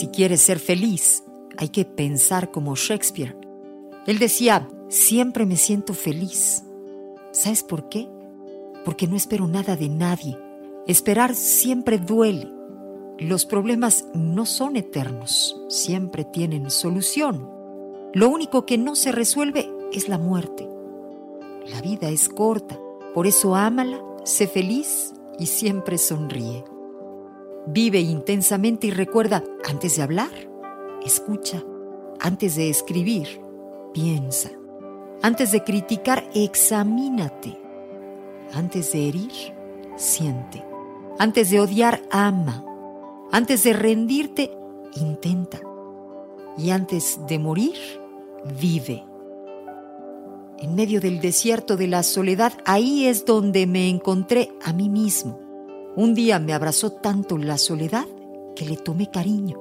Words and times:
si 0.00 0.08
quieres 0.08 0.40
ser 0.40 0.58
feliz, 0.58 1.24
hay 1.58 1.68
que 1.68 1.84
pensar 1.84 2.50
como 2.50 2.74
Shakespeare. 2.74 3.36
Él 4.06 4.18
decía, 4.18 4.66
siempre 4.88 5.44
me 5.44 5.58
siento 5.58 5.92
feliz. 5.92 6.64
¿Sabes 7.32 7.62
por 7.62 7.90
qué? 7.90 8.08
Porque 8.82 9.06
no 9.06 9.14
espero 9.14 9.46
nada 9.46 9.76
de 9.76 9.90
nadie. 9.90 10.38
Esperar 10.86 11.34
siempre 11.34 11.98
duele. 11.98 12.50
Los 13.18 13.44
problemas 13.44 14.06
no 14.14 14.46
son 14.46 14.76
eternos, 14.76 15.60
siempre 15.68 16.24
tienen 16.24 16.70
solución. 16.70 17.46
Lo 18.14 18.30
único 18.30 18.64
que 18.64 18.78
no 18.78 18.94
se 18.96 19.12
resuelve 19.12 19.70
es 19.92 20.08
la 20.08 20.16
muerte. 20.16 20.66
La 21.66 21.82
vida 21.82 22.08
es 22.08 22.30
corta, 22.30 22.80
por 23.12 23.26
eso 23.26 23.54
ámala, 23.54 24.02
sé 24.24 24.46
feliz 24.46 25.12
y 25.38 25.44
siempre 25.44 25.98
sonríe. 25.98 26.64
Vive 27.66 28.00
intensamente 28.00 28.86
y 28.86 28.90
recuerda, 28.90 29.44
antes 29.68 29.96
de 29.96 30.02
hablar, 30.02 30.30
escucha. 31.04 31.62
Antes 32.18 32.56
de 32.56 32.70
escribir, 32.70 33.40
piensa. 33.92 34.50
Antes 35.22 35.52
de 35.52 35.62
criticar, 35.62 36.28
examínate. 36.34 37.58
Antes 38.54 38.92
de 38.92 39.08
herir, 39.08 39.32
siente. 39.96 40.64
Antes 41.18 41.50
de 41.50 41.60
odiar, 41.60 42.02
ama. 42.10 42.64
Antes 43.30 43.62
de 43.64 43.74
rendirte, 43.74 44.50
intenta. 44.96 45.60
Y 46.56 46.70
antes 46.70 47.20
de 47.28 47.38
morir, 47.38 47.76
vive. 48.58 49.04
En 50.58 50.74
medio 50.74 51.00
del 51.00 51.20
desierto 51.20 51.76
de 51.76 51.86
la 51.86 52.02
soledad, 52.02 52.52
ahí 52.64 53.06
es 53.06 53.24
donde 53.24 53.66
me 53.66 53.88
encontré 53.88 54.50
a 54.62 54.72
mí 54.72 54.88
mismo. 54.88 55.49
Un 55.96 56.14
día 56.14 56.38
me 56.38 56.52
abrazó 56.52 56.92
tanto 56.92 57.36
la 57.36 57.58
soledad 57.58 58.06
que 58.54 58.64
le 58.64 58.76
tomé 58.76 59.10
cariño. 59.10 59.58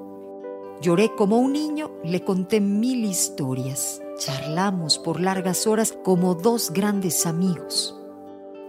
Lloré 0.82 1.14
como 1.16 1.38
un 1.40 1.54
niño, 1.54 1.92
le 2.04 2.24
conté 2.24 2.62
mil 2.62 3.04
historias. 3.04 4.02
Charlamos 4.18 5.00
por 5.00 5.20
largas 5.20 5.66
horas 5.66 5.94
como 6.04 6.36
dos 6.36 6.72
grandes 6.72 7.26
amigos. 7.26 8.00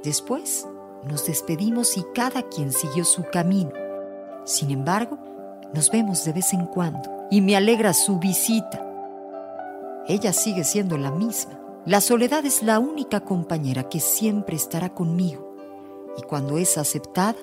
Después 0.03 0.67
nos 1.05 1.27
despedimos 1.27 1.97
y 1.99 2.05
cada 2.15 2.43
quien 2.49 2.73
siguió 2.73 3.05
su 3.05 3.25
camino. 3.31 3.73
Sin 4.45 4.71
embargo, 4.71 5.19
nos 5.75 5.91
vemos 5.91 6.25
de 6.25 6.33
vez 6.33 6.53
en 6.53 6.67
cuando 6.67 7.27
y 7.31 7.41
me 7.41 7.57
alegra 7.57 7.93
su 7.93 8.19
visita. 8.19 8.87
Ella 10.09 10.33
sigue 10.33 10.65
siendo 10.65 10.97
la 10.97 11.11
misma. 11.11 11.61
La 11.85 12.01
soledad 12.01 12.45
es 12.45 12.63
la 12.63 12.79
única 12.79 13.21
compañera 13.21 13.89
que 13.89 14.01
siempre 14.01 14.57
estará 14.57 14.95
conmigo 14.95 15.51
y 16.17 16.23
cuando 16.23 16.59
es 16.59 16.77
aceptada, 16.79 17.37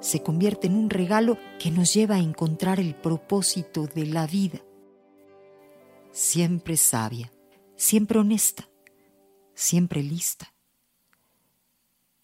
se 0.00 0.22
convierte 0.22 0.66
en 0.66 0.74
un 0.74 0.90
regalo 0.90 1.38
que 1.58 1.70
nos 1.70 1.92
lleva 1.92 2.16
a 2.16 2.20
encontrar 2.20 2.80
el 2.80 2.94
propósito 2.94 3.86
de 3.86 4.06
la 4.06 4.26
vida. 4.26 4.60
Siempre 6.12 6.76
sabia, 6.76 7.32
siempre 7.76 8.18
honesta, 8.18 8.68
siempre 9.54 10.02
lista. 10.02 10.54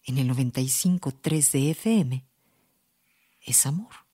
En 0.03 0.17
el 0.17 0.29
95.3 0.29 1.51
de 1.51 1.71
FM 1.71 2.25
es 3.41 3.65
amor. 3.65 4.04